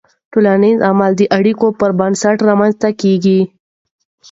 ټولنیز 0.31 0.77
عمل 0.89 1.11
د 1.17 1.21
اړیکو 1.37 1.67
پر 1.79 1.91
بنسټ 1.99 2.37
رامنځته 2.49 2.89
کېږي. 3.01 3.39